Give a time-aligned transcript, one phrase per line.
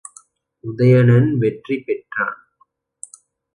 [0.63, 2.39] உதயணன் வெற்றி பெற்றான்.